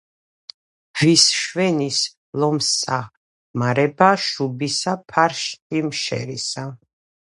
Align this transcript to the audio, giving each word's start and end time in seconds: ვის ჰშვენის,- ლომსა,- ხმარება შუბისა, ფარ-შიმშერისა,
ვის 1.01 1.25
ჰშვენის,- 1.39 1.99
ლომსა,- 2.45 2.99
ხმარება 3.51 4.11
შუბისა, 4.27 5.01
ფარ-შიმშერისა, 5.13 6.71